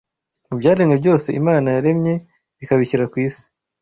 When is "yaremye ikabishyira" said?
1.75-3.05